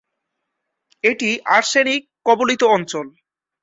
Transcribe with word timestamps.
এটি 1.03 1.29
আর্সেনিক-কবলিত 1.55 2.61
অঞ্চল। 2.75 3.05